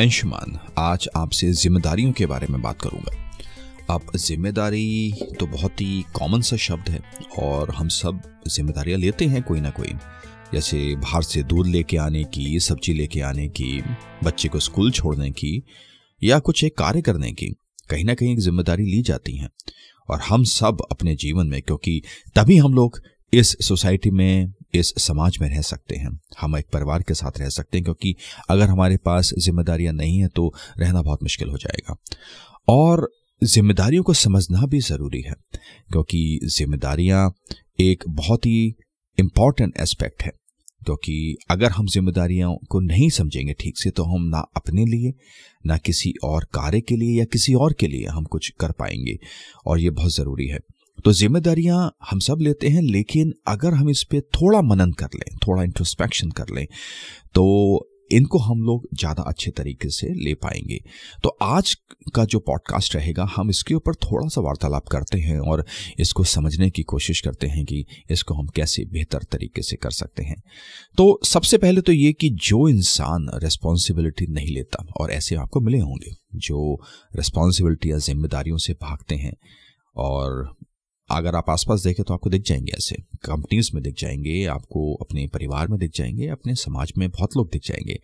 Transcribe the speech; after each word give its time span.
मैं 0.00 0.58
आज 0.78 1.08
आपसे 1.16 1.52
जिम्मेदारियों 1.52 2.12
के 2.12 2.26
बारे 2.26 2.46
में 2.50 2.60
बात 2.62 2.80
करूँगा। 2.82 3.94
अब 3.94 4.16
ज़िम्मेदारी 4.16 5.12
तो 5.40 5.46
बहुत 5.46 5.80
ही 5.80 6.04
कॉमन 6.14 6.40
सा 6.40 6.56
शब्द 6.56 6.88
है 6.88 7.00
और 7.38 7.70
हम 7.70 7.88
सब 7.88 8.20
जिम्मेदारियाँ 8.48 8.98
लेते 8.98 9.26
हैं 9.26 9.42
कोई 9.42 9.60
ना 9.60 9.70
कोई। 9.70 9.92
जैसे 10.54 10.96
बाहर 10.96 11.22
से 11.22 11.42
दूध 11.42 11.66
लेके 11.66 11.96
आने 11.96 12.24
की, 12.24 12.60
सब्ज़ी 12.60 12.94
लेके 12.94 13.20
आने 13.20 13.48
की, 13.48 13.82
बच्चे 14.24 14.48
को 14.48 14.58
स्कूल 14.58 14.90
छोड़ने 14.90 15.30
की 15.30 15.62
या 16.22 16.38
कुछ 16.38 16.64
एक 16.64 16.78
कार्य 16.78 17.02
करने 17.02 17.32
की, 17.32 17.46
कहीं 17.90 18.04
ना 18.04 18.14
कहीं 18.14 18.32
एक 18.32 18.40
ज़िम्मेदारी 18.40 18.84
ली 18.84 19.02
जाती 19.02 19.36
है। 19.36 19.48
और 20.08 20.20
हम 20.20 20.44
सब 20.44 20.86
अपने 20.90 21.14
जीवन 21.16 21.46
में, 21.46 21.60
क्योंकि 21.62 22.02
तभी 22.36 22.56
हम 22.56 22.74
लोग 22.74 23.00
इस 23.32 23.56
सोसाइटी 23.62 24.10
में 24.10 24.52
इस 24.74 24.92
समाज 24.98 25.38
में 25.40 25.48
रह 25.48 25.60
सकते 25.62 25.96
हैं। 25.96 26.10
हम 26.40 26.56
एक 26.56 26.66
परिवार 26.72 27.02
के 27.02 27.14
साथ 27.14 27.38
रह 27.38 27.48
सकते 27.48 27.78
हैं, 27.78 27.84
क्योंकि 27.84 28.14
अगर 28.50 28.68
हमारे 28.68 28.96
पास 28.96 29.32
जिम्मेदारियाँ 29.38 29.92
नहीं 29.94 30.18
है 30.18 30.28
तो 30.28 30.52
रहना 30.78 31.02
बहुत 31.02 31.22
मुश्किल 31.22 31.48
हो 31.48 31.58
जाएगा। 31.58 31.96
और 32.68 33.08
जिम्मेदारियों 33.42 34.02
को 34.02 34.12
समझना 34.14 34.66
भी 34.66 34.80
ज़रूरी 34.80 35.20
है, 35.20 35.34
क्योंकि 35.90 36.38
जिम्मेदारियाँ 36.48 37.30
एक 37.80 38.04
बहुत 38.08 38.46
ही 38.46 38.74
इंपॉर्टेंट 39.18 39.76
एस्पेक्ट 39.80 40.22
है, 40.22 40.32
क्योंकि 40.82 41.36
अगर 41.50 41.70
हम 41.70 41.86
जिम्मेदारियों 41.86 42.54
को 42.70 42.80
नहीं 42.80 43.08
समझेंगे 43.10 43.52
ठीक 43.52 43.78
से 43.78 43.90
तो 43.90 44.04
हम 44.06 44.26
ना 44.26 44.44
अपने 44.56 44.84
लिए, 44.86 45.12
ना 45.64 45.76
किसी 45.78 46.12
और 46.24 46.44
कार्य 46.54 46.80
के 46.80 46.96
लिए 46.96 47.18
या 47.18 47.24
किसी 47.24 47.54
और 47.54 47.72
के 47.72 47.86
लिए 47.86 48.06
हम 48.06 48.24
कुछ 48.24 48.52
कर 48.60 48.72
पाएँगे, 48.72 49.18
और 49.66 49.80
ये 49.80 49.90
बहुत 49.90 50.14
ज़रूरी 50.14 50.46
है। 50.46 50.58
तो 51.04 51.12
जिम्मेदारियाँ 51.14 51.90
हम 52.10 52.18
सब 52.20 52.38
लेते 52.40 52.68
हैं, 52.68 52.82
लेकिन 52.82 53.32
अगर 53.48 53.74
हम 53.74 53.90
इस 53.90 54.02
पर 54.04 54.20
थोड़ा 54.32 54.62
मनन 54.62 54.92
कर 54.94 55.08
लें, 55.16 55.36
थोड़ा 55.38 55.62
इंट्रोस्पेक्शन 55.62 56.30
कर 56.32 56.54
लें 56.54 56.66
तो 57.34 57.86
इनको 58.10 58.38
हम 58.38 58.62
लोग 58.62 58.86
ज़्यादा 58.98 59.22
अच्छे 59.22 59.50
तरीके 59.50 59.88
से 59.90 60.06
ले 60.14 60.32
पाएँगे। 60.36 60.78
तो 61.22 61.28
आज 61.42 61.74
का 62.14 62.24
जो 62.24 62.38
पॉडकास्ट 62.40 62.94
रहेगा, 62.96 63.24
हम 63.36 63.50
इसके 63.50 63.74
ऊपर 63.74 63.94
थोड़ा 63.96 64.26
सा 64.28 64.40
वार्तालाप 64.40 64.88
करते 64.88 65.18
हैं 65.18 65.38
और 65.40 65.64
इसको 66.00 66.24
समझने 66.24 66.68
की 66.70 66.82
कोशिश 66.84 67.20
करते 67.20 67.46
हैं 67.46 67.64
कि 67.64 67.84
इसको 68.10 68.34
हम 68.34 68.46
कैसे 68.46 68.84
बेहतर 68.84 69.24
तरीके 69.32 69.62
से 69.62 69.76
कर 69.76 69.90
सकते 69.92 70.22
हैं। 70.22 70.36
तो 70.98 71.20
सबसे 71.24 71.58
पहले 71.58 71.80
तो 71.80 71.92
ये 71.92 72.12
कि 72.12 72.30
जो 72.42 72.68
इंसान 72.68 73.30
रिस्पॉन्सिबिलिटी 73.44 74.26
नहीं 74.28 74.54
लेता, 74.54 74.84
और 75.00 75.10
ऐसे 75.10 75.36
आपको 75.36 75.60
मिले 75.60 75.78
होंगे, 75.78 76.14
जो 76.36 76.80
रिस्पॉन्सिबिलिटी 77.16 77.90
या 77.90 77.98
जिम्मेदारियों 78.00 78.58
से 78.58 78.72
भागते 78.72 79.14
हैं, 79.14 79.34
और 79.96 80.54
अगर 81.10 81.34
आप 81.34 81.50
आसपास 81.50 81.84
देखें 81.84 82.04
तो 82.04 82.14
आपको 82.14 82.30
दिख 82.30 82.42
जाएँगे 82.42 82.72
ऐसे। 82.72 82.96
कंपनीज़ 83.24 83.70
में 83.74 83.82
दिख 83.82 83.94
जाएँगे, 83.94 84.44
आपको 84.44 84.94
अपने 84.94 85.26
परिवार 85.26 85.68
में 85.68 85.78
दिख 85.78 85.92
जाएँगे, 85.94 86.26
अपने 86.26 86.54
समाज 86.54 86.92
में 86.98 87.08
बहुत 87.10 87.36
लोग 87.36 87.50
दिख 87.52 87.62
जाएँगे। 87.64 87.98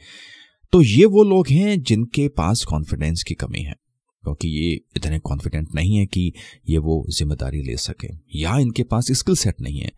तो 0.72 0.82
ये 0.82 1.04
वो 1.04 1.22
लोग 1.22 1.48
हैं 1.48 1.82
जिनके 1.82 2.28
पास 2.28 2.64
कॉन्फिडेंस 2.64 3.22
की 3.22 3.34
कमी 3.34 3.62
है, 3.62 3.74
क्योंकि 4.24 4.48
ये 4.48 4.80
इतने 4.96 5.18
कॉन्फिडेंट 5.18 5.74
नहीं 5.74 5.96
है 5.96 6.06
कि 6.06 6.32
ये 6.68 6.78
वो 6.78 7.04
ज़िम्मेदारी 7.10 7.62
ले 7.62 7.76
सके, 7.76 8.08
या 8.38 8.58
इनके 8.58 8.82
पास 8.82 9.12
स्किल 9.12 9.36
सेट 9.36 9.60
नहीं 9.60 9.80
है। 9.80 9.92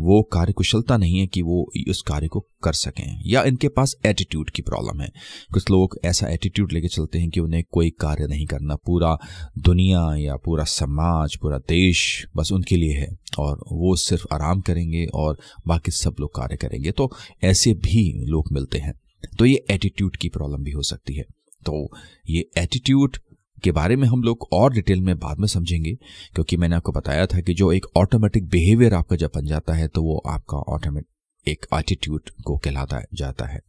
वो 0.00 0.22
कार्य 0.22 0.52
कुशलता 0.52 0.96
नहीं 0.96 1.18
है 1.18 1.26
कि 1.26 1.42
वो 1.42 1.72
उस 1.88 2.02
कार्य 2.02 2.28
को 2.28 2.40
कर 2.40 2.72
सकें 2.72 3.22
या 3.26 3.42
इनके 3.42 3.68
पास 3.68 3.96
एटीट्यूड 4.06 4.50
की 4.50 4.62
प्रॉब्लम 4.62 5.00
है। 5.00 5.12
कुछ 5.52 5.70
लोग 5.70 5.98
ऐसा 6.04 6.28
एटीट्यूड 6.28 6.72
लेके 6.72 6.88
चलते 6.88 7.18
हैं 7.18 7.30
कि 7.30 7.40
उन्हें 7.40 7.64
कोई 7.70 7.90
कार्य 7.90 8.26
नहीं 8.26 8.46
करना, 8.46 8.76
पूरा 8.76 9.18
दुनिया 9.58 10.16
या 10.16 10.36
पूरा 10.36 10.64
समाज, 10.64 11.36
पूरा 11.36 11.58
देश 11.58 12.26
बस 12.36 12.52
उनके 12.52 12.76
लिए 12.76 12.92
है 12.92 13.18
और 13.38 13.64
वो 13.72 13.96
सिर्फ़ 13.96 14.26
आराम 14.32 14.60
करेंगे 14.60 15.06
और 15.14 15.38
बाकी 15.66 15.92
सब 15.92 16.16
लोग 16.20 16.34
कार्य 16.34 16.56
करेंगे। 16.56 16.90
तो 16.90 17.12
ऐसे 17.44 17.74
भी 17.74 18.26
लोग 18.26 18.48
मिलते 18.52 18.78
हैं। 18.78 18.94
तो 19.38 19.44
ये 19.44 19.64
एटीट्यूड 19.70 20.16
की 20.16 20.28
प्रॉब्लम 20.28 20.64
भी 20.64 20.70
हो 20.70 20.82
सकती 20.82 21.14
है। 21.14 21.22
तो 21.66 21.90
ये 22.28 22.50
एटीट्यूड 22.58 23.16
के 23.62 23.72
बारे 23.72 23.96
में 23.96 24.06
हम 24.08 24.22
लोग 24.22 24.48
और 24.52 24.72
डिटेल 24.72 25.00
में 25.00 25.18
बाद 25.18 25.38
में 25.38 25.46
समझेंगे, 25.46 25.94
क्योंकि 26.34 26.56
मैंने 26.56 26.76
आपको 26.76 26.92
बताया 26.92 27.26
था 27.26 27.40
कि 27.40 27.54
जो 27.54 27.72
एक 27.72 27.86
ऑटोमेटिक 27.96 28.48
बिहेवियर 28.48 28.94
आपका 28.94 29.16
जब 29.16 29.30
बन 29.34 29.46
जाता 29.46 29.74
है 29.74 29.88
तो 29.88 30.02
वो 30.02 30.16
आपका 30.26 30.56
ऑटोमेटिक 30.56 31.08
एक 31.46 31.66
एटीट्यूड 31.74 32.30
को 32.44 32.56
कहलाता 32.56 33.00
जाता 33.14 33.44
है। 33.44 33.60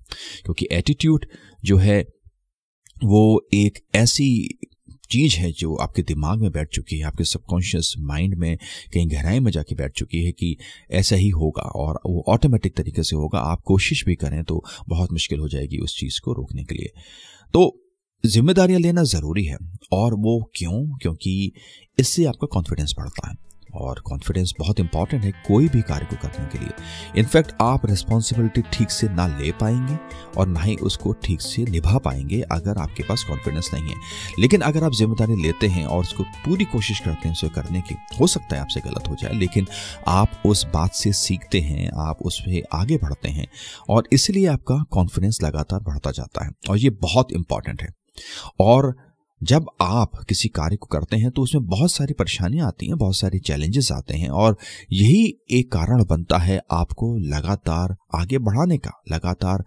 क्योंकि 0.43 0.67
एटीट्यूड 0.71 1.25
जो 1.63 1.77
है, 1.77 2.01
वो 3.03 3.47
एक 3.53 3.79
ऐसी 3.95 4.59
चीज़ 5.11 5.35
है 5.37 5.51
जो 5.51 5.75
आपके 5.75 6.01
दिमाग 6.01 6.41
में 6.41 6.51
बैठ 6.51 6.69
चुकी 6.69 6.97
है, 6.97 7.05
आपके 7.05 7.23
सबकॉन्शियस 7.23 7.93
माइंड 7.99 8.35
में 8.35 8.57
कहीं 8.93 9.09
गहराई 9.11 9.39
में 9.39 9.51
जाके 9.51 9.75
बैठ 9.75 9.91
चुकी 9.91 10.23
है 10.25 10.31
कि 10.31 10.55
ऐसा 10.91 11.15
ही 11.15 11.29
होगा 11.29 11.61
और 11.61 11.99
वो 12.05 12.23
ऑटोमेटिक 12.27 12.75
तरीके 12.77 13.03
से 13.03 13.15
होगा। 13.15 13.39
आप 13.41 13.61
कोशिश 13.61 14.05
भी 14.05 14.15
करें 14.15 14.43
तो 14.43 14.63
बहुत 14.89 15.11
मुश्किल 15.11 15.39
हो 15.39 15.47
जाएगी 15.49 15.77
उस 15.77 15.97
चीज़ 15.99 16.19
को 16.21 16.33
रोकने 16.33 16.63
के 16.63 16.75
लिए। 16.75 16.91
तो 17.53 17.80
जिम्मेदारियाँ 18.25 18.79
लेना 18.79 19.03
ज़रूरी 19.03 19.45
है। 19.45 19.57
और 19.93 20.13
वो 20.13 20.51
क्यों? 20.55 20.97
क्योंकि 20.97 21.53
इससे 21.99 22.25
आपका 22.25 22.47
कॉन्फिडेंस 22.47 22.93
बढ़ता 22.99 23.29
है। 23.29 23.51
और 23.75 23.99
कॉन्फिडेंस 23.99 24.53
बहुत 24.59 24.79
इंपॉर्टेंट 24.79 25.23
है 25.23 25.31
कोई 25.31 25.67
भी 25.67 25.81
कार्य 25.81 26.05
को 26.05 26.15
करने 26.15 26.45
के 26.45 26.59
लिए। 26.59 26.69
इनफैक्ट 27.17 27.51
आप 27.61 27.85
रिस्पॉन्सिबिलिटी 27.85 28.61
ठीक 28.61 28.91
से 28.91 29.09
ना 29.09 29.27
ले 29.27 29.51
पाएँगे 29.51 29.97
और 30.37 30.47
ना 30.47 30.59
ही 30.59 30.75
उसको 30.75 31.13
ठीक 31.13 31.41
से 31.41 31.63
निभा 31.63 31.97
पाएँगे 31.97 32.41
अगर 32.41 32.77
आपके 32.77 33.03
पास 33.03 33.23
कॉन्फिडेंस 33.23 33.69
नहीं 33.73 33.83
है। 33.83 33.95
लेकिन 34.39 34.61
अगर 34.61 34.83
आप 34.83 34.93
ज़िम्मेदारी 34.93 35.41
लेते 35.41 35.67
हैं 35.67 35.85
और 35.85 35.99
उसको 35.99 36.23
पूरी 36.23 36.65
कोशिश 36.65 36.99
करते 36.99 37.27
हैं 37.27 37.31
उसे 37.31 37.49
करने 37.49 37.81
की, 37.81 37.95
हो 38.19 38.27
सकता 38.27 38.55
है 38.55 38.61
आपसे 38.61 38.79
गलत 38.79 39.09
हो 39.09 39.15
जाए, 39.15 39.33
लेकिन 39.33 39.67
आप 40.07 40.43
उस 40.45 40.65
बात 40.65 40.93
से 40.93 41.13
सीखते 41.13 41.59
हैं, 41.59 41.89
आप 41.95 42.17
उस 42.21 42.39
पर 42.39 42.61
आगे 42.73 42.97
बढ़ते 42.97 43.29
हैं 43.29 43.47
और 43.89 44.07
इसलिए 44.13 44.47
आपका 44.47 44.83
कॉन्फिडेंस 44.91 45.39
लगातार 45.43 45.79
बढ़ता 45.79 46.11
जाता 46.11 46.45
है। 46.45 46.51
और 46.69 46.77
ये 46.77 46.89
बहुत 46.89 47.31
इंपॉर्टेंट 47.31 47.81
है। 47.81 48.00
और 48.59 48.95
जब 49.41 49.65
आप 49.81 50.17
किसी 50.29 50.49
कार्य 50.49 50.75
को 50.75 50.87
करते 50.87 51.17
हैं 51.17 51.29
तो 51.31 51.41
उसमें 51.41 51.65
बहुत 51.65 51.91
सारी 51.91 52.13
परेशानियाँ 52.13 52.67
आती 52.67 52.87
हैं, 52.87 52.97
बहुत 52.97 53.15
सारे 53.15 53.39
चैलेंजेस 53.39 53.91
आते 53.91 54.17
हैं 54.17 54.29
और 54.29 54.57
यही 54.93 55.23
एक 55.51 55.71
कारण 55.71 56.03
बनता 56.05 56.37
है 56.37 56.59
आपको 56.71 57.15
लगातार 57.29 57.95
आगे 58.15 58.37
बढ़ाने 58.39 58.77
का, 58.77 58.91
लगातार 59.11 59.63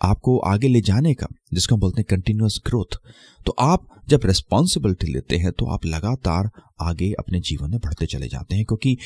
आपको 0.00 0.38
आगे 0.38 0.68
ले 0.68 0.80
जाने 0.80 1.14
का, 1.14 1.26
जिसको 1.54 1.74
हम 1.74 1.80
बोलते 1.80 2.00
हैं 2.00 2.06
कंटिन्यूस 2.10 2.60
ग्रोथ 2.66 2.98
तो 3.46 3.54
आप 3.60 3.86
जब 4.08 4.20
रिस्पॉन्सिबिलिटी 4.24 5.12
लेते 5.12 5.36
हैं 5.36 5.52
तो 5.52 5.66
आप 5.66 5.86
लगातार 5.86 6.50
आगे 6.82 7.12
अपने 7.18 7.40
जीवन 7.40 7.70
में 7.70 7.78
बढ़ते 7.78 8.06
चले 8.06 8.28
जाते 8.28 8.56
हैं, 8.56 8.64
क्योंकि 8.64 8.96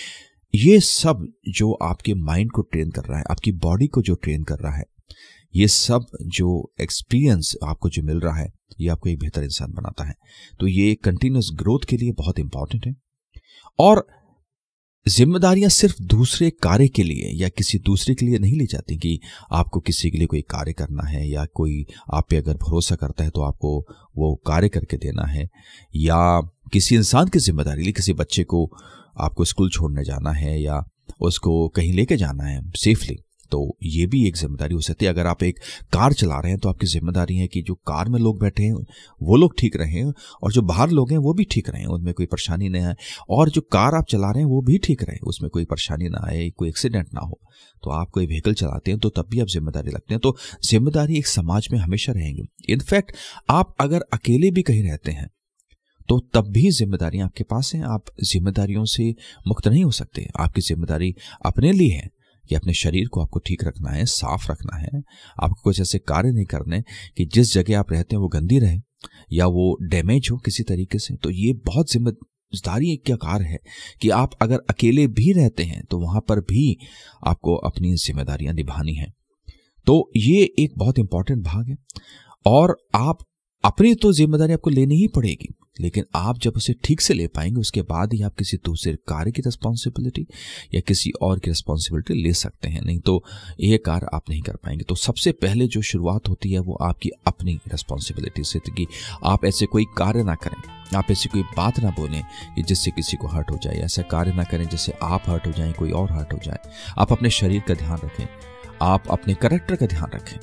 ये 0.55 0.79
सब 0.81 1.27
जो 1.49 1.73
आपके 1.83 2.15
माइंड 2.15 2.51
को 2.51 2.63
ट्रेन 2.63 2.91
कर 2.91 3.03
रहा 3.03 3.19
है, 3.19 3.25
आपकी 3.31 3.53
बॉडी 3.53 3.87
को 3.87 4.03
जो 4.03 4.15
ट्रेन 4.15 4.43
कर 4.43 4.59
रहा 4.59 4.77
है 4.77 4.85
ये 5.57 5.69
सब 5.69 6.07
जो 6.23 6.73
एक्सपीरियंस 6.81 7.55
आपको 7.65 7.89
जो 7.89 8.03
मिल 8.03 8.21
रहा 8.21 8.37
है, 8.37 8.53
ये 8.81 8.89
आपको 8.89 9.09
एक 9.09 9.19
बेहतर 9.19 9.45
इंसान 9.45 9.73
बनाता 9.73 10.05
है। 10.05 10.15
तो 10.61 10.67
ये 10.67 10.95
कंटिन्यूस 10.95 11.51
ग्रोथ 11.55 11.85
के 11.89 11.97
लिए 11.97 12.13
बहुत 12.13 12.39
इंपॉर्टेंट 12.39 12.87
है। 12.87 12.95
और 13.79 14.07
जिम्मेदारियाँ 15.07 15.69
सिर्फ़ 15.71 16.03
दूसरे 16.03 16.51
कार्य 16.51 16.89
के 16.89 17.03
लिए 17.03 17.31
या 17.35 17.49
किसी 17.49 17.79
दूसरे 17.79 18.15
के 18.15 18.27
लिए 18.27 18.39
नहीं 18.39 18.59
ली 18.59 18.67
जाती 18.67 18.97
कि 18.97 19.21
आपको 19.53 19.81
किसी 19.81 20.11
के 20.11 20.19
लिए 20.19 20.27
कोई 20.27 20.41
कार्य 20.43 20.73
करना 20.73 21.09
है 21.09 21.29
या 21.29 21.45
कोई 21.55 21.87
आप 22.15 22.27
पे 22.31 22.37
अगर 22.37 22.55
भरोसा 22.55 22.97
करता 22.97 23.25
है 23.25 23.31
तो 23.31 23.43
आपको 23.43 23.79
वो 24.17 24.35
कार्य 24.47 24.69
करके 24.69 24.97
देना 24.97 25.27
है 25.27 25.49
या 25.97 26.41
किसी 26.73 26.97
इंसान 26.97 27.29
की 27.29 27.39
ज़िम्मेदारी 27.39 27.83
लिए 27.83 27.93
किसी 27.93 28.13
बच्चे 28.13 28.45
को 28.45 28.65
आपको 29.19 29.45
स्कूल 29.45 29.71
छोड़ने 29.71 30.05
जाना 30.05 30.31
है 30.31 30.61
या 30.63 30.85
उसको 31.21 31.69
कहीं 31.69 31.93
लेके 31.93 32.17
जाना 32.17 32.45
है 32.45 32.71
सेफली 32.77 33.19
तो 33.47 33.77
ये 33.85 34.07
भी 34.07 34.27
एक 34.29 34.37
ज़िम्मेदारी 34.37 34.75
हो 34.75 34.81
सकती 34.81 35.05
है। 35.05 35.13
अगर 35.13 35.27
आप 35.27 35.43
एक 35.43 35.59
कार 35.93 36.13
चला 36.15 36.39
रहे 36.39 36.51
हैं 36.51 36.61
तो 36.61 36.69
आपकी 36.69 36.87
ज़िम्मेदारी 36.89 37.37
है 37.37 37.47
कि 37.49 37.63
जो 37.63 37.75
कार 37.89 38.09
में 38.09 38.19
लोग 38.21 38.41
बैठे 38.41 38.63
हैं, 38.63 38.73
वो 39.21 39.37
लोग 39.37 39.55
ठीक 39.59 39.77
रहें 39.77 40.05
और 40.05 40.53
जो 40.53 40.63
बाहर 40.65 40.91
लोग 40.91 41.11
हैं, 41.11 41.19
वो 41.19 41.33
भी 41.35 41.45
ठीक 41.51 41.71
रहें, 41.71 41.87
उनमें 41.87 42.13
कोई 42.15 42.27
परेशानी 42.27 42.69
नहीं 42.69 42.85
आए। 42.85 42.95
और 43.31 43.51
जो 43.51 43.61
कार 43.73 43.95
आप 43.95 44.07
चला 44.11 44.31
रहे 44.31 44.43
हैं, 44.43 44.51
वो 44.51 44.61
भी 44.63 44.79
ठीक 44.79 45.03
रहे, 45.03 45.19
उसमें 45.25 45.51
कोई 45.51 45.65
परेशानी 45.67 46.09
ना 46.09 46.27
आए, 46.27 46.49
कोई 46.51 46.69
एक्सीडेंट 46.69 47.07
ना 47.15 47.21
हो। 47.21 47.41
तो 47.83 47.91
आप 47.93 48.11
कोई 48.11 48.27
व्हीकल 48.27 48.55
चलाते 48.55 48.91
हैं 48.91 49.01
तो 49.01 49.09
तब 49.11 49.29
भी 49.31 49.41
आप 49.41 49.47
ज़िम्मेदारी 49.49 49.91
लगते 49.91 50.15
हैं। 50.15 50.21
तो 50.21 50.37
ज़िम्मेदारी 50.65 51.19
एक 51.19 51.27
समाज 51.29 51.69
में 51.73 51.79
हमेशा 51.79 52.13
रहेंगी। 52.13 52.43
इनफैक्ट 52.69 53.13
आप 53.51 53.75
अगर 53.81 54.05
अकेले 54.13 54.51
भी 54.51 54.63
कहीं 54.63 54.83
रहते 54.83 55.13
हैं 55.13 55.29
तो 56.09 56.19
तब 56.35 56.49
भी 56.49 56.71
जिम्मेदारियाँ 56.73 57.27
आपके 57.27 57.45
पास 57.45 57.71
हैं। 57.75 57.83
आप 57.85 58.05
जिम्मेदारियों 58.23 58.85
से 58.87 59.09
मुक्त 59.47 59.67
नहीं 59.69 59.83
हो 59.85 59.91
सकते। 59.93 60.27
आपकी 60.41 60.61
ज़िम्मेदारी 60.63 61.15
अपने 61.47 61.73
लिए 61.73 61.95
है। 61.95 62.09
कि 62.49 62.55
अपने 62.55 62.73
शरीर 62.75 63.09
को 63.09 63.21
आपको 63.21 63.39
ठीक 63.41 63.65
रखना 63.65 63.91
है, 63.91 64.05
साफ़ 64.07 64.51
रखना 64.51 64.77
है। 64.77 65.03
आपको 65.39 65.61
कुछ 65.63 65.81
ऐसे 65.81 65.99
कार्य 66.01 66.31
नहीं 66.33 66.45
करने 66.47 66.83
कि 67.17 67.25
जिस 67.27 67.53
जगह 67.55 67.79
आप 67.79 67.93
रहते 67.93 68.17
हैं 68.17 68.21
वो 68.21 68.29
गंदी 68.29 68.59
रहे 68.59 68.79
या 69.33 69.47
वो 69.49 69.77
डैमेज 69.83 70.29
हो 70.33 70.37
किसी 70.39 70.63
तरीके 70.65 70.99
से। 70.99 71.15
तो 71.15 71.31
ये 71.33 71.53
बहुत 71.67 71.91
ज़िम्मेदारी 71.93 72.93
एक 72.93 73.03
क्या 73.07 73.17
कार्य 73.19 73.45
है 73.45 73.59
कि 74.03 74.11
आप 74.13 74.35
अगर 74.43 74.61
अकेले 74.71 75.07
भी 75.09 75.33
रहते 75.33 75.63
हैं 75.65 75.83
तो 75.91 75.99
वहाँ 75.99 76.21
पर 76.29 76.41
भी 76.43 76.77
आपको 77.23 77.55
अपनी 77.67 77.95
जिम्मेदारियाँ 77.97 78.55
निभानी 78.55 78.95
है। 78.95 79.13
तो 79.87 80.11
ये 80.17 80.43
एक 80.59 80.73
बहुत 80.79 80.99
इंपॉर्टेंट 80.99 81.43
भाग 81.45 81.69
है 81.69 81.77
और 82.47 82.77
आप, 82.95 83.19
अपनी 83.65 83.95
तो 83.95 84.13
ज़िम्मेदारी 84.13 84.53
आपको 84.53 84.71
लेनी 84.71 84.97
ही 84.97 85.07
पड़ेगी। 85.09 85.49
लेकिन 85.81 86.05
आप 86.15 86.39
जब 86.39 86.53
उसे 86.57 86.75
ठीक 86.85 87.01
से 87.01 87.15
ले 87.15 87.27
पाएँगे, 87.27 87.61
उसके 87.61 87.83
बाद 87.83 88.13
ही 88.13 88.23
आप 88.23 88.35
किसी 88.35 88.57
दूसरे 88.57 88.93
कार्य 88.93 89.33
की 89.33 89.43
रिस्पॉन्सिबिलिटी 89.43 90.27
या 90.75 90.81
किसी 90.81 91.11
और 91.11 91.39
की 91.39 91.51
रिस्पॉन्सिबिलिटी 91.51 92.23
ले 92.23 92.33
सकते 92.33 92.69
हैं। 92.69 92.83
नहीं 92.83 92.99
तो 92.99 93.25
ये 93.61 93.79
कार्य 93.79 94.07
आप 94.15 94.31
नहीं 94.31 94.43
कर 94.43 94.57
पाएँगे। 94.57 94.85
तो 94.85 94.95
सबसे 94.95 95.33
पहले 95.33 95.67
जो 95.67 95.83
शुरुआत 95.83 96.29
होती 96.29 96.53
है 96.53 96.59
वो 96.59 96.75
आपकी 96.75 97.11
अपनी 97.27 97.55
रिस्पॉन्सिबिलिटी 97.55 98.45
से 98.45 98.59
कि 98.59 98.87
आप 99.25 99.45
ऐसे 99.45 99.67
कोई 99.67 99.85
कार्य 99.85 100.23
ना 100.23 100.35
करें। 100.35 100.63
आप 100.97 101.07
ऐसी 101.11 101.29
कोई 101.29 101.43
बात 101.43 101.81
ना 101.81 101.91
बोलें 101.91 102.23
कि 102.57 102.63
जिससे 102.63 102.91
किसी 102.91 103.17
को 103.17 103.27
हर्ट 103.27 103.51
हो 103.51 103.59
जाए। 103.63 103.75
ऐसा 103.75 104.03
कार्य 104.03 104.33
ना 104.33 104.45
करें 104.45 104.69
जिससे 104.69 104.93
आप 105.03 105.23
हर्ट 105.27 105.47
हो 105.47 105.53
जाएँ, 105.53 105.73
कोई 105.73 105.91
और 105.91 106.13
हर्ट 106.13 106.33
हो 106.33 106.39
जाए। 106.45 106.59
आप 106.99 107.13
अपने 107.13 107.31
शरीर 107.31 107.61
का 107.61 107.75
ध्यान 107.75 107.99
रखें। 108.05 108.27
आप 108.83 109.05
अपने 109.11 109.35
करेक्टर 109.35 109.77
का 109.77 109.87
ध्यान 109.87 110.11
रखें। 110.15 110.37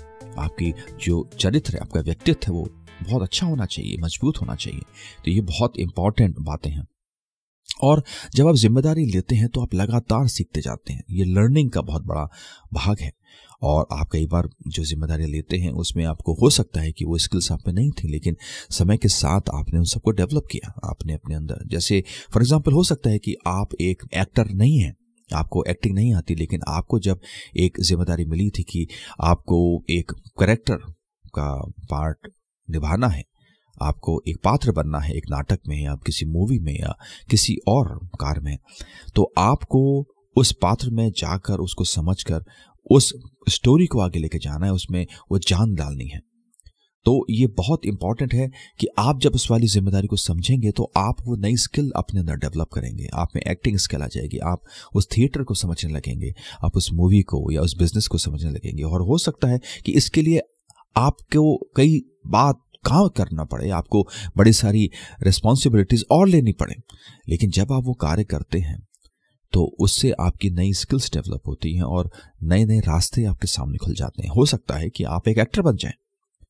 आपकी 0.44 0.74
जो 1.02 1.30
चरित्र 1.40 1.74
है, 1.74 1.80
आपका 1.80 2.00
व्यक्तित्व 2.00 2.54
है 2.54 2.60
वो 2.60 2.83
बहुत 3.04 3.22
अच्छा 3.22 3.48
होना 3.48 3.66
चाहिए, 3.66 3.98
मज़बूत 3.98 4.42
होना 4.42 4.56
चाहिए। 4.56 4.82
तो 5.26 5.32
ये 5.32 5.42
बहुत 5.42 5.78
इंपॉर्टेंट 5.78 6.36
बातें 6.40 6.72
हैं। 6.72 6.88
और 7.84 8.04
जब 8.36 8.48
आप 8.48 8.56
ज़िम्मेदारी 8.56 9.06
लेते 9.06 9.36
हैं 9.36 9.48
तो 9.48 9.62
आप 9.62 9.74
लगातार 9.74 10.28
सीखते 10.28 10.62
जाते 10.62 10.94
हैं। 10.94 11.04
ये 11.10 11.26
लर्निंग 11.26 11.70
का 11.72 11.82
बहुत 11.82 12.06
बड़ा 12.06 12.28
भाग 12.74 13.00
है। 13.00 13.12
और 13.62 13.86
आप 13.92 14.10
कई 14.12 14.26
बार 14.26 14.50
जो 14.68 14.84
ज़िम्मेदारी 14.84 15.26
लेते 15.26 15.58
हैं, 15.58 15.72
उसमें 15.72 16.04
आपको 16.06 16.34
हो 16.34 16.50
सकता 16.50 16.82
है 16.82 16.92
कि 16.92 17.06
वो 17.06 17.18
स्किल्स 17.18 17.52
आप 17.52 17.68
में 17.68 17.74
नहीं 17.74 17.92
थी, 17.92 18.08
लेकिन 18.08 18.36
समय 18.72 18.98
के 18.98 19.08
साथ 19.08 19.50
आपने 19.54 19.80
उन 19.80 19.86
सबको 19.86 20.12
डेवलप 20.12 20.48
किया, 20.52 20.74
आपने 20.84 21.14
अपने 21.14 21.36
अंदर। 21.36 21.66
जैसे 21.68 22.04
फॉर 22.34 22.44
एग्ज़ाम्पल 22.44 22.74
हो 22.74 22.84
सकता 22.84 23.10
है 23.10 23.20
कि 23.20 23.36
आप 23.48 23.76
एक 23.82 24.04
एक्टर 24.14 24.50
नहीं 24.50 24.80
हैं। 24.80 24.96
आपको 25.30 25.64
एक्टिंग 25.64 25.96
नहीं 25.96 26.14
आती, 26.14 26.36
लेकिन 26.36 26.62
आपको 26.68 27.00
जब 27.00 27.20
एक 27.58 27.78
ज़िम्मेदारी 27.82 28.26
मिली 28.26 28.50
थी 28.50 28.64
कि 28.64 28.88
आपको 29.22 29.84
एक 29.90 30.12
करेक्टर 30.40 30.76
का 31.36 31.52
पार्ट 31.90 32.28
निभाना 32.68 33.08
है। 33.08 33.24
आपको 33.78 34.22
एक 34.28 34.38
पात्र 34.44 34.72
बनना 34.72 35.00
है 35.00 35.14
एक 35.14 35.30
नाटक 35.30 35.60
में 35.68 35.78
या 35.84 35.96
किसी 36.06 36.26
मूवी 36.26 36.60
में 36.60 36.74
या 36.74 36.96
किसी 37.30 37.56
और 37.68 37.88
कार 38.16 38.40
में। 38.40 38.58
तो 39.16 39.32
आपको 39.38 39.82
उस 40.36 40.52
पात्र 40.62 40.90
में 40.90 41.10
जाकर, 41.12 41.60
उसको 41.60 41.84
समझकर, 41.84 42.44
उस 42.92 43.14
स्टोरी 43.50 43.86
को 43.86 44.00
आगे 44.00 44.20
लेके 44.20 44.38
जाना 44.38 44.66
है, 44.66 44.72
उसमें 44.72 45.06
वो 45.32 45.40
जान 45.40 45.74
डालनी 45.76 46.08
है। 46.08 46.20
तो 47.06 47.26
ये 47.30 47.48
बहुत 47.48 47.86
इंपॉर्टेंट 47.86 48.34
है 48.34 48.48
कि 48.80 48.88
आप 49.00 49.20
जब 49.20 49.34
उस 49.36 49.50
वाली 49.52 49.68
ज़िम्मेदारी 49.68 50.08
को 50.08 50.16
समझेंगे 50.16 50.72
तो 50.72 50.84
आप 50.98 51.16
वो 51.26 51.36
नई 51.38 51.56
स्किल 51.56 51.92
अपने 51.96 52.20
अंदर 52.20 52.36
डेवलप 52.36 52.70
करेंगे। 52.74 53.08
आप 53.14 53.36
में 53.36 53.42
एक्टिंग 53.42 53.78
स्किल 53.78 54.02
आ 54.02 54.08
जाएगी, 54.08 54.38
आप 54.38 54.62
उस 54.96 55.08
थिएटर 55.08 55.44
को 55.44 55.54
समझने 55.54 55.92
लगेंगे, 55.94 56.34
आप 56.64 56.78
उस 56.78 56.90
मूवी 56.94 57.22
को 57.24 57.52
या 57.52 57.62
उस 57.62 57.78
बिज़नेस 57.78 58.08
को 58.08 58.18
समझने 58.18 58.52
लगेंगे। 58.52 58.84
और 58.84 59.02
हो 59.02 59.18
सकता 59.18 59.48
है 59.48 59.60
कि 59.86 59.92
इसके 59.92 60.22
लिए 60.22 60.42
आपको 60.96 61.56
कई 61.76 62.00
बात 62.28 62.60
काम 62.86 63.08
करना 63.08 63.44
पड़े, 63.44 63.70
आपको 63.70 64.08
बड़ी 64.38 64.54
सारी 64.54 64.90
रिस्पॉन्सिबिलिटीज 65.24 66.06
और 66.12 66.28
लेनी 66.28 66.52
पड़े। 66.52 66.76
लेकिन 67.30 67.50
जब 67.50 67.72
आप 67.72 67.84
वो 67.84 67.94
कार्य 67.94 68.24
करते 68.24 68.60
हैं 68.60 68.82
तो 69.54 69.64
उससे 69.80 70.12
आपकी 70.12 70.50
नई 70.50 70.74
स्किल्स 70.74 71.12
डेवलप 71.14 71.48
होती 71.48 71.74
हैं 71.76 71.84
और 71.84 72.10
नए 72.44 72.66
नए 72.66 72.80
रास्ते 72.80 73.24
आपके 73.26 73.48
सामने 73.48 73.78
खुल 73.78 73.94
जाते 73.94 74.24
हैं। 74.24 74.30
हो 74.30 74.46
सकता 74.46 74.76
है 74.76 74.90
कि 74.90 75.04
आप 75.04 75.28
एक 75.28 75.38
एक्टर 75.38 75.62
बन 75.62 75.76
जाएँ 75.76 75.94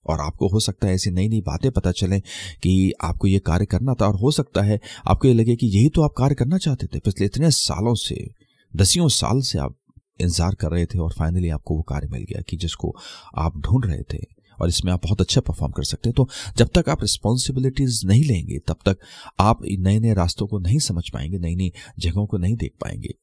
और 0.06 0.20
आपको 0.20 0.48
हो 0.48 0.60
सकता 0.60 0.88
है 0.88 0.94
ऐसी 0.94 1.12
नई 1.12 1.28
नई 1.30 1.42
बातें 1.42 1.70
पता 1.72 1.92
चलें 1.92 2.20
कि 2.64 2.94
आपको 3.02 3.28
ये 3.28 3.40
कार्य 3.40 3.66
करना 3.66 3.94
था 3.94 4.08
और 4.08 4.16
हो 4.16 4.32
सकता 4.32 4.62
है 4.62 4.80
आपको 5.08 5.28
ये 5.28 5.34
लगे 5.34 5.56
कि 5.56 5.68
यही 5.68 5.90
तो 5.90 6.02
आप 6.02 6.14
कार्य 6.18 6.36
करना 6.36 6.58
चाहते 6.58 6.88
थे। 6.88 7.00
पिछले 7.00 7.26
इतने 7.26 7.52
सालों 7.52 7.94
से, 7.96 8.28
दसियों 8.74 9.08
साल 9.10 9.42
से 9.42 9.60
आप 9.60 9.76
इंतज़ार 10.20 10.56
कर 10.56 10.72
रहे 10.72 10.86
थे 10.86 11.00
और 11.00 11.14
फाइनली 11.14 11.50
आपको 11.50 11.76
वो 11.76 11.82
कार्य 11.82 12.08
मिल 12.08 12.24
गया 12.24 12.42
कि 12.42 12.58
जिसको 12.58 12.96
आप 13.38 13.58
ढूंढ 13.58 13.86
रहे 13.86 14.04
थे 14.14 14.22
और 14.60 14.70
इसमें 14.70 14.92
आप 14.94 15.04
बहुत 15.04 15.22
अच्छा 15.22 15.42
परफॉर्म 15.42 15.72
कर 15.74 15.84
सकते 15.84 16.10
हैं। 16.10 16.14
तो 16.16 16.28
जब 16.58 16.70
तक 16.76 16.90
आप 16.90 17.02
रिस्पॉन्सिबिलिटीज 17.02 18.02
नहीं 18.06 18.24
लेंगे, 18.24 18.60
तब 18.60 18.78
तक 18.86 18.98
आप 19.40 19.62
नए 19.64 20.00
नए 20.00 20.14
रास्तों 20.14 20.48
को 20.48 20.60
नहीं 20.60 20.80
समझ 20.80 21.10
पाएँगे 21.10 21.38
नई 21.38 21.56
नई 21.56 21.72
जगहों 22.00 22.26
को 22.26 22.38
नहीं 22.38 22.56
देख 22.56 22.74
पाएँगे। 22.82 23.14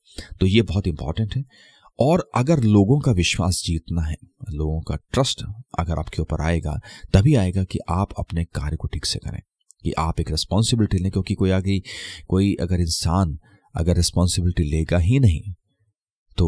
तो 0.41 0.47
ये 0.47 0.63
बहुत 0.63 0.87
इंपॉर्टेंट 0.87 1.37
है। 1.37 1.45
और 1.99 2.29
अगर 2.35 2.61
लोगों 2.61 2.99
का 3.01 3.13
विश्वास 3.13 3.63
जीतना 3.65 4.03
है, 4.03 4.17
लोगों 4.51 4.81
का 4.81 4.97
ट्रस्ट 5.13 5.45
अगर 5.79 5.99
आपके 5.99 6.23
ऊपर 6.23 6.43
आएगा, 6.43 6.79
तभी 7.15 7.35
आएगा 7.35 7.65
कि 7.65 7.79
आप 7.91 8.15
अपने 8.19 8.45
कार्य 8.45 8.77
को 8.77 8.89
ठीक 8.89 9.07
से 9.07 9.19
करें, 9.19 9.41
कि 9.85 9.93
आप 9.99 10.21
एक 10.21 10.31
रिस्पॉन्सिबिलिटी 10.31 10.99
लें, 10.99 11.11
क्योंकि 11.13 11.35
कोई 11.35 11.51
आगे 11.51 11.79
कोई 12.29 12.55
अगर 12.61 12.81
इंसान 12.81 13.39
अगर 13.75 13.97
रिस्पॉन्सिबिलिटी 13.97 14.63
लेगा 14.63 14.99
ही 14.99 15.19
नहीं 15.19 15.43
तो 16.41 16.47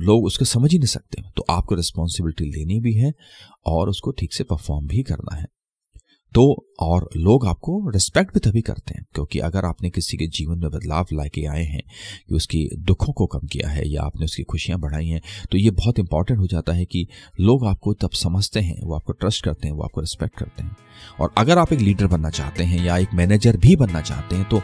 लोग 0.00 0.24
उसको 0.24 0.44
समझ 0.46 0.72
ही 0.72 0.78
नहीं 0.78 0.86
सकते 0.88 1.22
तो 1.36 1.44
आपको 1.50 1.74
रिस्पॉन्सिबिलिटी 1.74 2.50
लेनी 2.50 2.80
भी 2.80 2.94
है 2.94 3.12
और 3.66 3.88
उसको 3.88 4.10
ठीक 4.10 4.34
से 4.34 4.44
परफॉर्म 4.44 4.86
भी 4.86 5.02
करना 5.02 5.36
है। 5.36 5.46
तो 6.32 6.42
और 6.80 7.08
लोग 7.16 7.46
आपको 7.46 7.90
रिस्पेक्ट 7.90 8.32
भी 8.34 8.40
तभी 8.40 8.60
करते 8.60 8.94
हैं, 8.94 9.04
क्योंकि 9.14 9.38
अगर 9.38 9.64
आपने 9.64 9.90
किसी 9.90 10.16
के 10.16 10.26
जीवन 10.28 10.58
में 10.58 10.70
बदलाव 10.70 11.06
लाके 11.12 11.44
आए 11.46 11.64
हैं, 11.64 11.80
कि 12.28 12.34
उसकी 12.34 12.68
दुखों 12.80 13.12
को 13.12 13.26
कम 13.26 13.46
किया 13.46 13.68
है 13.68 13.88
या 13.88 14.02
आपने 14.02 14.24
उसकी 14.24 14.42
खुशियाँ 14.42 14.78
बढ़ाई 14.80 15.06
हैं 15.06 15.20
तो 15.50 15.58
ये 15.58 15.70
बहुत 15.70 15.98
इंपॉर्टेंट 15.98 16.38
हो 16.40 16.46
जाता 16.46 16.72
है 16.72 16.84
कि 16.84 17.06
लोग 17.40 17.66
आपको 17.66 17.94
तब 17.94 18.10
समझते 18.16 18.60
हैं, 18.60 18.80
वो 18.82 18.94
आपको 18.94 19.12
ट्रस्ट 19.14 19.44
करते 19.44 19.68
हैं, 19.68 19.74
वो 19.74 19.82
आपको 19.82 20.00
रिस्पेक्ट 20.00 20.38
करते 20.38 20.62
हैं। 20.62 20.76
और 21.20 21.34
अगर 21.38 21.58
आप 21.58 21.72
एक 21.72 21.80
लीडर 21.80 22.06
बनना 22.06 22.30
चाहते 22.30 22.64
हैं 22.64 22.84
या 22.84 22.98
एक 22.98 23.14
मैनेजर 23.14 23.56
भी 23.56 23.74
बनना 23.76 24.00
चाहते 24.02 24.36
हैं 24.36 24.48
तो 24.48 24.62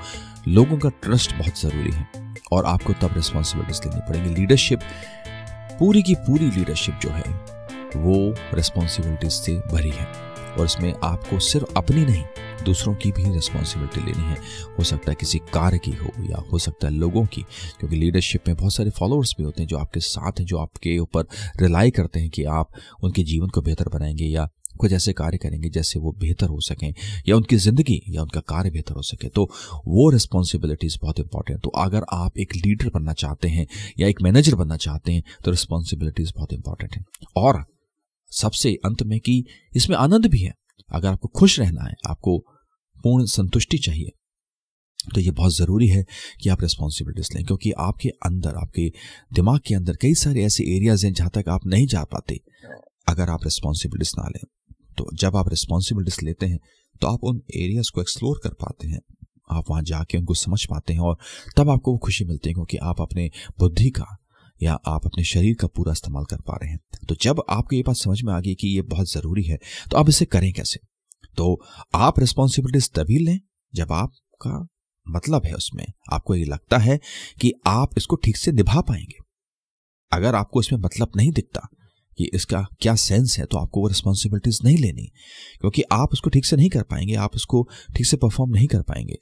लोगों 0.49 0.79
का 0.79 0.89
ट्रस्ट 1.03 1.35
बहुत 1.35 1.61
ज़रूरी 1.61 1.93
है। 1.93 2.26
और 2.53 2.65
आपको 2.65 2.93
तब 2.93 3.11
रिस्पॉन्सिबिलिटीज 3.15 3.81
लेनी 3.87 4.01
पड़ेंगी। 4.09 4.41
लीडरशिप 4.41 4.81
पूरी 5.79 6.03
की 6.03 6.15
पूरी 6.15 6.51
लीडरशिप 6.51 6.99
जो 7.03 7.11
है, 7.11 7.23
वो 7.97 8.35
रिस्पॉन्सिबिलिटीज 8.55 9.33
से 9.33 9.53
भरी 9.55 9.91
है। 9.91 10.27
और 10.59 10.65
इसमें 10.65 10.95
आपको 11.05 11.39
सिर्फ़ 11.39 11.67
अपनी 11.77 12.05
नहीं, 12.05 12.25
दूसरों 12.65 12.95
की 12.95 13.13
भी 13.13 13.35
रिस्पॉन्सिबिलिटी 13.35 14.01
लेनी 14.01 14.25
है। 14.25 14.37
हो 14.79 14.85
सकता 14.85 15.11
है 15.11 15.17
किसी 15.21 15.39
कार्य 15.39 15.79
की 15.79 15.91
हो 15.91 16.09
या 16.21 16.43
हो 16.53 16.59
सकता 16.59 16.87
है 16.87 16.93
लोगों 16.93 17.27
की, 17.27 17.43
क्योंकि 17.79 17.97
लीडरशिप 17.97 18.49
में 18.49 18.57
बहुत 18.57 18.75
सारे 18.75 18.91
फॉलोअर्स 18.91 19.35
भी 19.39 19.45
होते 19.45 19.63
हैं 19.63 19.69
जो 19.69 19.79
आपके 19.79 20.01
साथ 20.01 20.33
हैं, 20.33 20.47
जो 20.47 20.59
आपके 20.59 20.99
ऊपर 20.99 21.23
रिलाई 21.63 21.91
करते 21.91 22.21
हैं 22.21 22.31
कि 22.31 22.45
आप 22.45 22.69
उनके 23.03 23.23
जीवन 23.23 23.49
को 23.49 23.63
बेहतर 23.63 23.89
बनाएँगे 23.89 24.25
या 24.25 24.49
कुछ 24.77 24.93
ऐसे 24.93 25.13
कार्य 25.15 25.39
करेंगे, 25.39 25.69
जैसे 25.71 25.99
वो 25.99 26.13
बेहतर 26.19 26.49
हो 26.49 26.61
सकें, 26.63 26.93
या 27.29 27.37
उनकी 27.37 27.57
ज़िंदगी, 27.59 28.01
या 28.09 28.23
उनका 28.23 28.41
कार्य 28.49 28.71
बेहतर 28.71 28.95
हो 28.95 29.03
सके 29.05 29.29
तो 29.31 29.45
वो 29.87 30.09
रिस्पॉन्सिबिलिटीज़ 30.11 30.97
बहुत 31.03 31.21
इंपॉर्टेंट 31.21 31.61
तो 31.61 31.71
अगर 31.79 32.05
आप 32.15 32.39
एक 32.39 32.55
लीडर 32.57 32.91
बनना 32.91 33.13
चाहते 33.15 33.49
हैं, 33.49 33.67
या 33.99 34.09
एक 34.09 34.23
मैनेजर 34.23 34.55
बनना 34.57 34.77
चाहते 34.79 35.13
हैं 35.13 35.23
तो 35.45 35.51
रिस्पॉन्सिबिलिटीज़ 35.51 36.33
बहुत 36.37 36.53
इंपॉर्टेंट 36.53 36.97
है। 36.97 37.05
और 37.37 37.65
सबसे 38.33 38.73
अंत 38.85 39.03
में 39.05 39.19
कि 39.21 39.43
इसमें 39.73 39.97
आनंद 39.99 40.27
भी 40.27 40.41
है। 40.41 40.53
अगर 40.89 41.09
आपको 41.09 41.29
खुश 41.31 41.59
रहना 41.61 41.85
है, 41.85 41.95
आपको 42.09 42.39
पूर्ण 42.97 43.25
संतुष्टि 43.27 43.79
चाहिए 43.79 44.13
तो 45.15 45.21
ये 45.21 45.31
बहुत 45.33 45.55
ज़रूरी 45.55 45.87
है 45.89 46.05
कि 46.43 46.49
आप 46.49 46.63
रिस्पॉन्सिबिलिटीज 46.63 47.29
लें, 47.35 47.45
क्योंकि 47.45 47.71
आपके 47.73 48.09
अंदर, 48.09 48.55
आपके 48.57 48.89
दिमाग 49.33 49.61
के 49.67 49.75
अंदर 49.75 49.97
कई 50.03 50.15
सारे 50.17 50.45
ऐसे 50.45 50.65
एरियाज़ 50.67 51.05
हैं 51.07 51.13
जहाँ 51.13 51.31
तक 51.35 51.49
आप 51.49 51.67
नहीं 51.67 51.87
जा 51.87 52.03
पाते। 52.07 52.39
अगर 53.09 53.31
आप 53.31 53.45
रिस्पॉन्सिबिलिटीज 53.45 54.13
ना 54.19 54.29
लें 54.29 54.41
तो 54.99 55.09
जब 55.15 55.37
आप 55.37 55.49
रिस्पॉन्सिबिलिटीज 55.49 56.23
लेते 56.23 56.47
हैं 56.47 56.59
तो 57.03 57.09
आप 57.09 57.25
उन 57.25 57.41
एरियाज़ 57.55 57.91
को 57.95 58.01
एक्सप्लोर 58.01 58.41
कर 58.43 58.51
पाते 58.55 58.89
हैं। 58.89 59.01
आप 59.51 59.65
वहाँ 59.71 59.83
जाके 59.83 60.19
उनको 60.19 60.35
समझ 60.35 60.65
पाते 60.65 60.93
हैं 60.93 61.01
और 61.01 61.17
तब 61.57 61.71
आपको 61.71 61.93
वो 61.93 61.99
खुशी 61.99 62.25
मिलती 62.25 62.49
है 62.49 62.55
क्योंकि 62.55 62.77
आप 62.77 63.01
अपने 63.01 63.31
बुद्धि 63.59 63.91
का 63.91 64.07
या 64.61 64.75
आप 64.87 65.07
अपने 65.07 65.25
शरीर 65.25 65.55
का 65.55 65.67
पूरा 65.67 65.93
इस्तेमाल 65.93 66.25
कर 66.25 66.41
पा 66.41 66.57
रहे 66.63 66.71
हैं। 66.71 66.79
तो 67.09 67.15
जब 67.15 67.43
आपको 67.49 67.77
ये 67.77 67.83
बात 67.83 67.97
समझ 67.97 68.23
में 68.23 68.33
आ 68.35 68.41
गई 68.41 68.55
कि 68.55 68.69
ये 68.69 68.83
बहुत 68.85 69.11
ज़रूरी 69.11 69.43
है 69.43 69.59
तो 69.91 69.99
आप 69.99 70.09
इसे 70.09 70.25
करें 70.25 70.53
कैसे? 70.53 70.81
तो 71.37 71.61
आप 71.95 72.21
रिस्पॉन्सिबिलिटीज 72.21 72.91
तभी 72.91 73.19
लें 73.19 73.39
जब 73.75 73.93
आपका 73.93 74.67
मतलब 75.07 75.47
है 75.47 75.53
उसमें। 75.53 75.85
आपको 76.13 76.35
ये 76.35 76.45
लगता 76.45 76.79
है 76.79 76.99
कि 77.41 77.53
आप 77.67 77.99
इसको 77.99 78.17
ठीक 78.17 78.37
से 78.37 78.53
निभा 78.53 78.81
पाएँगे। 78.81 79.19
अगर 80.13 80.35
आपको 80.35 80.61
इसमें 80.61 80.79
मतलब 80.81 81.13
नहीं 81.17 81.31
दिखता 81.33 81.69
कि 82.19 82.31
इसका 82.35 82.65
क्या 82.81 82.95
सेंस 82.97 83.39
है? 83.39 83.45
तो 83.45 83.59
आपको 83.59 83.81
वो 83.81 83.89
रिस्पॉन्सिबिलिटीज 83.89 84.61
नहीं 84.65 84.79
लेनी, 84.79 85.11
क्योंकि 85.61 85.83
आप 85.93 86.13
उसको 86.13 86.31
ठीक 86.31 86.45
से 86.45 86.57
नहीं 86.57 86.69
कर 86.71 86.83
पाएँगे, 86.85 87.15
आप 87.17 87.35
उसको 87.35 87.69
ठीक 87.97 88.07
से 88.07 88.17
परफॉर्म 88.17 88.53
नहीं 88.53 88.67
कर 88.69 88.83
पाएँगे। 88.83 89.19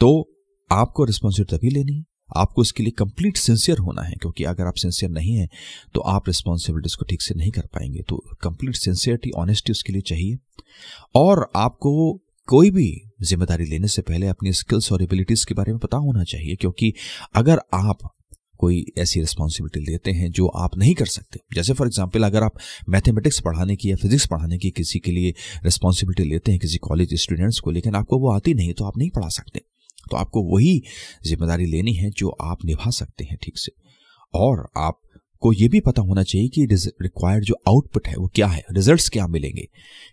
तो 0.00 0.30
आपको 0.70 1.04
रिस्पॉन्सिबिलिटी 1.04 1.56
तभी 1.56 1.70
लेनी 1.70 1.96
है 1.96 2.04
आपको 2.36 2.62
इसके 2.62 2.82
लिए 2.82 2.92
कंप्लीट 2.98 3.36
सिंसियर 3.36 3.78
होना 3.78 4.02
है, 4.02 4.14
क्योंकि 4.14 4.44
अगर 4.44 4.66
आप 4.66 4.74
सिंसियर 4.76 5.10
नहीं 5.12 5.34
हैं 5.34 5.48
तो 5.94 6.00
आप 6.00 6.28
रिस्पॉन्सिबिलिटीज 6.28 6.94
को 6.94 7.04
ठीक 7.04 7.22
से 7.22 7.34
नहीं 7.34 7.50
कर 7.50 7.66
पाएँगे। 7.74 8.02
तो 8.08 8.16
कंप्लीट 8.42 8.76
सिंसियरिटी 8.76 9.30
ऑनेस्टी 9.38 9.72
उसके 9.72 9.92
लिए 9.92 10.02
चाहिए। 10.02 10.36
और 11.16 11.50
आपको 11.56 12.12
कोई 12.48 12.70
भी 12.70 12.90
ज़िम्मेदारी 13.22 13.64
लेने 13.64 13.88
से 13.88 14.02
पहले 14.02 14.26
अपनी 14.26 14.52
स्किल्स 14.52 14.92
और 14.92 15.02
एबिलिटीज 15.02 15.44
के 15.44 15.54
बारे 15.54 15.72
में 15.72 15.78
पता 15.78 15.96
होना 15.98 16.24
चाहिए, 16.24 16.54
क्योंकि 16.56 16.92
अगर 17.34 17.60
आप 17.74 18.08
कोई 18.58 18.84
ऐसी 18.98 19.20
रिस्पॉन्सिबिलिटी 19.20 19.80
लेते 19.86 20.12
हैं 20.12 20.30
जो 20.30 20.46
आप 20.56 20.76
नहीं 20.78 20.94
कर 20.94 21.06
सकते। 21.08 21.40
जैसे 21.54 21.72
फॉर 21.72 21.86
एग्ज़ाम्पल 21.86 22.24
अगर 22.24 22.42
आप 22.42 22.58
मैथमेटिक्स 22.88 23.40
पढ़ाने 23.40 23.76
की 23.76 23.90
या 23.90 23.96
फिजिक्स 23.96 24.26
पढ़ाने 24.26 24.58
की 24.58 24.70
किसी 24.72 24.98
के 24.98 25.12
लिए 25.12 25.34
रिस्पॉन्सिबिलिटी 25.64 26.28
लेते 26.30 26.52
हैं, 26.52 26.60
किसी 26.60 26.78
कॉलेज 26.80 27.14
स्टूडेंट्स 27.22 27.58
को, 27.58 27.70
लेकिन 27.70 27.94
आपको 27.94 28.18
वो 28.18 28.30
आती 28.30 28.54
नहीं 28.54 28.72
तो 28.72 28.84
आप 28.84 28.98
नहीं 28.98 29.10
पढ़ा 29.10 29.28
सकते। 29.30 29.60
तो 30.10 30.16
आपको 30.16 30.42
वही 30.46 30.82
ज़िम्मेदारी 31.26 31.66
लेनी 31.66 31.92
है 31.94 32.10
जो 32.10 32.28
आप 32.42 32.64
निभा 32.64 32.90
सकते 32.92 33.24
हैं 33.24 33.36
ठीक 33.42 33.58
से। 33.58 33.72
और 34.34 34.66
आप 34.76 35.00
को 35.42 35.52
ये 35.52 35.66
भी 35.68 35.80
पता 35.80 36.02
होना 36.02 36.22
चाहिए 36.22 36.48
कि 36.48 36.64
रिक्वायर्ड 37.02 37.44
जो 37.44 37.54
आउटपुट 37.68 38.06
है 38.08 38.14
वो 38.16 38.26
क्या 38.34 38.46
है 38.46 38.62
रिजल्ट्स 38.72 39.08
क्या 39.08 39.26
मिलेंगे। 39.26 39.66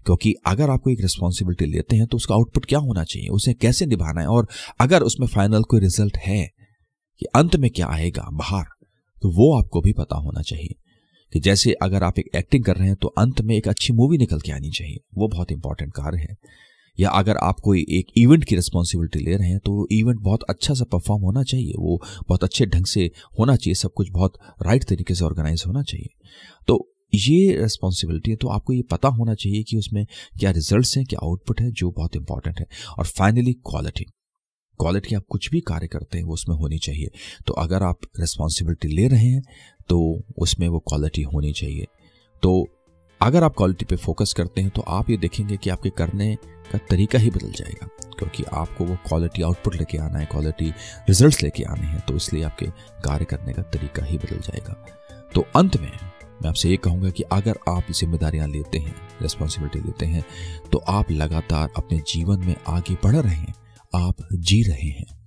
क्योंकि 0.05 0.33
अगर 0.47 0.69
आपको 0.69 0.89
एक 0.89 1.01
रिस्पॉन्सिबिलिटी 1.01 1.65
लेते 1.65 1.95
हैं 1.95 2.07
तो 2.07 2.17
उसका 2.17 2.35
आउटपुट 2.35 2.65
क्या 2.65 2.79
होना 2.79 3.03
चाहिए, 3.03 3.29
उसे 3.29 3.53
कैसे 3.53 3.85
निभाना 3.85 4.21
है? 4.21 4.27
और 4.27 4.47
अगर 4.79 5.03
उसमें 5.03 5.27
फाइनल 5.27 5.63
कोई 5.63 5.79
रिज़ल्ट 5.79 6.17
है 6.17 6.49
कि 7.19 7.25
अंत 7.25 7.55
में 7.55 7.69
क्या 7.71 7.87
आएगा, 7.87 8.29
बाहर 8.33 8.65
तो 9.21 9.29
वो 9.31 9.53
आपको 9.57 9.81
भी 9.81 9.93
पता 9.93 10.15
होना 10.15 10.41
चाहिए 10.41 10.75
कि 11.33 11.39
जैसे 11.39 11.71
अगर 11.73 12.03
आप 12.03 12.19
एक 12.19 12.29
एक्टिंग 12.35 12.63
कर 12.63 12.75
रहे 12.75 12.87
हैं 12.87 12.95
तो 12.95 13.07
अंत 13.17 13.41
में 13.41 13.55
एक 13.55 13.67
अच्छी 13.67 13.93
मूवी 13.93 14.17
निकल 14.17 14.39
के 14.39 14.51
आनी 14.51 14.69
चाहिए। 14.69 14.99
वो 15.15 15.27
बहुत 15.27 15.51
इंपॉर्टेंट 15.51 15.91
कार्य 15.91 16.19
है। 16.19 16.35
या 16.97 17.09
अगर 17.09 17.37
आप 17.37 17.59
कोई 17.59 17.81
एक 17.89 18.11
इवेंट 18.17 18.43
की 18.43 18.55
रिस्पॉन्सिबिलिटी 18.55 19.19
ले 19.19 19.35
रहे 19.35 19.49
हैं 19.49 19.59
तो 19.59 19.87
इवेंट 19.91 20.19
बहुत 20.19 20.43
अच्छा 20.49 20.73
सा 20.73 20.85
परफॉर्म 20.85 21.21
होना 21.21 21.43
चाहिए। 21.43 21.73
वो 21.77 22.01
बहुत 22.29 22.43
अच्छे 22.43 22.65
ढंग 22.65 22.85
से 22.85 23.11
होना 23.39 23.55
चाहिए। 23.55 23.75
सब 23.75 23.93
कुछ 23.93 24.09
बहुत 24.09 24.37
राइट 24.61 24.83
तरीके 24.83 25.15
से 25.15 25.25
ऑर्गेनाइज 25.25 25.63
होना 25.67 25.83
चाहिए। 25.83 26.09
तो 26.67 26.91
ये 27.13 27.57
रिस्पॉन्सिबिलिटी 27.61 28.31
है 28.31 28.37
तो 28.37 28.47
आपको 28.47 28.73
ये 28.73 28.81
पता 28.81 29.07
होना 29.07 29.33
चाहिए 29.35 29.63
कि 29.63 29.77
उसमें 29.77 30.05
क्या 30.39 30.51
रिजल्ट्स 30.51 30.97
हैं, 30.97 31.05
क्या 31.05 31.19
आउटपुट 31.23 31.61
है, 31.61 31.71
जो 31.71 31.91
बहुत 31.91 32.15
इंपॉर्टेंट 32.15 32.59
है। 32.59 32.65
और 32.99 33.05
फाइनली 33.05 33.53
क्वालिटी 33.53 34.05
क्वालिटी 34.79 35.15
आप 35.15 35.23
कुछ 35.29 35.49
भी 35.51 35.59
कार्य 35.63 35.87
करते 35.87 36.17
हैं, 36.17 36.25
वो 36.25 36.33
उसमें 36.33 36.55
होनी 36.55 36.77
चाहिए। 36.79 37.09
तो 37.47 37.53
अगर 37.55 37.83
आप 37.83 37.99
रिस्पॉन्सिबिलिटी 38.19 38.87
ले 38.87 39.07
रहे 39.07 39.27
हैं 39.27 39.43
तो 39.89 39.99
उसमें 40.39 40.67
वो 40.69 40.79
क्वालिटी 40.81 41.21
होनी 41.23 41.51
चाहिए। 41.53 41.87
तो 42.43 42.67
अगर 43.21 43.43
आप 43.43 43.53
क्वालिटी 43.57 43.85
पे 43.85 43.95
फोकस 43.97 44.33
करते 44.33 44.61
हैं 44.61 44.69
तो 44.69 44.81
आप 44.89 45.09
ये 45.09 45.17
देखेंगे 45.17 45.57
कि 45.57 45.69
आपके 45.69 45.89
करने 45.89 46.35
का 46.71 46.77
तरीका 46.89 47.19
ही 47.19 47.29
बदल 47.29 47.51
जाएगा, 47.51 47.87
क्योंकि 48.17 48.43
आपको 48.53 48.85
वो 48.85 48.95
क्वालिटी 49.07 49.41
आउटपुट 49.41 49.75
लेके 49.75 49.97
आना 49.97 50.19
है 50.19 50.25
क्वालिटी 50.25 50.69
रिजल्ट्स 51.09 51.41
लेके 51.43 51.63
आने 51.63 51.87
हैं 51.87 51.99
तो 51.99 52.15
इसलिए 52.15 52.43
आपके 52.43 52.65
कार्य 53.03 53.25
करने 53.25 53.53
का 53.53 53.61
तरीका 53.63 54.05
ही 54.05 54.17
बदल 54.17 54.39
जाएगा। 54.39 54.73
तो 55.35 55.45
अंत 55.55 55.77
में 55.77 55.91
मैं 56.35 56.49
आपसे 56.49 56.69
ये 56.69 56.77
कहूँगा 56.77 57.09
कि 57.09 57.23
अगर 57.31 57.57
आप 57.69 57.91
जिम्मेदारियाँ 57.91 58.47
लेते 58.47 58.77
हैं 58.77 58.95
रिस्पॉन्सिबिलिटी 59.21 59.79
लेते 59.79 60.05
हैं 60.05 60.23
तो 60.71 60.77
आप 60.89 61.11
लगातार 61.11 61.69
अपने 61.77 61.99
जीवन 62.07 62.39
में 62.39 62.55
आगे 62.67 62.95
बढ़ 63.03 63.15
रहे 63.15 63.35
हैं। 63.35 63.53
आप 63.95 64.15
जी 64.33 64.63
रहे 64.63 64.89
हैं। 64.89 65.24